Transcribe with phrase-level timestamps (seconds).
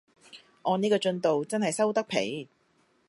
[0.63, 2.49] 按呢個進度真係收得皮